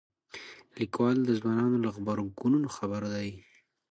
[0.79, 3.29] لیکوال د ځوانانو له غبرګونونو خبر دی.